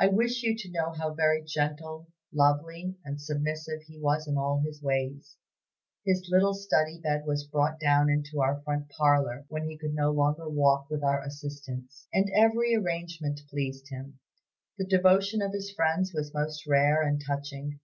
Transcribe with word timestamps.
I 0.00 0.08
wish 0.08 0.42
you 0.42 0.56
to 0.58 0.70
know 0.72 0.90
how 0.90 1.14
very 1.14 1.40
gentle, 1.44 2.08
lovely, 2.34 2.96
and 3.04 3.20
submissive 3.22 3.82
he 3.84 4.00
was 4.00 4.26
in 4.26 4.36
all 4.36 4.58
his 4.66 4.82
ways. 4.82 5.36
His 6.04 6.26
little 6.28 6.54
study 6.54 6.98
bed 7.00 7.24
was 7.24 7.46
brought 7.46 7.78
down 7.78 8.10
into 8.10 8.40
our 8.40 8.60
front 8.62 8.88
parlor, 8.88 9.44
when 9.46 9.68
he 9.68 9.78
could 9.78 9.94
no 9.94 10.10
longer 10.10 10.48
walk 10.48 10.90
with 10.90 11.04
our 11.04 11.22
assistance, 11.22 12.08
and 12.12 12.28
every 12.34 12.74
arrangement 12.74 13.42
pleased 13.48 13.90
him. 13.90 14.18
The 14.76 14.86
devotion 14.88 15.40
of 15.40 15.52
his 15.52 15.70
friends 15.70 16.12
was 16.12 16.34
most 16.34 16.66
rare 16.66 17.02
and 17.04 17.22
touching. 17.24 17.78